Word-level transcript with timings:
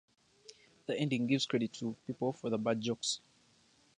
The 0.87 0.97
ending 0.97 1.27
gives 1.27 1.45
credit 1.45 1.73
to 1.73 1.95
people 2.07 2.33
for 2.33 2.49
the 2.49 2.57
bad 2.57 2.81
jokes. 2.81 3.21